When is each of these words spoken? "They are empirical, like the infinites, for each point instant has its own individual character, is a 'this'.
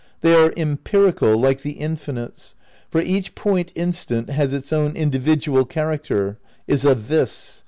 "They 0.21 0.33
are 0.33 0.51
empirical, 0.57 1.37
like 1.39 1.61
the 1.61 1.73
infinites, 1.73 2.55
for 2.89 3.01
each 3.01 3.35
point 3.35 3.71
instant 3.75 4.31
has 4.31 4.51
its 4.51 4.73
own 4.73 4.95
individual 4.95 5.63
character, 5.63 6.39
is 6.67 6.83
a 6.85 6.95
'this'. 6.95 7.59